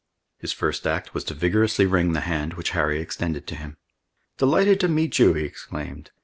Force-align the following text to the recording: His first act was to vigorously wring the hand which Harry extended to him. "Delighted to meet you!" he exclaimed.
His 0.39 0.51
first 0.51 0.87
act 0.87 1.13
was 1.13 1.23
to 1.25 1.35
vigorously 1.35 1.85
wring 1.85 2.13
the 2.13 2.21
hand 2.21 2.55
which 2.55 2.71
Harry 2.71 2.99
extended 2.99 3.45
to 3.45 3.53
him. 3.55 3.77
"Delighted 4.39 4.79
to 4.79 4.87
meet 4.87 5.19
you!" 5.19 5.35
he 5.35 5.43
exclaimed. 5.43 6.09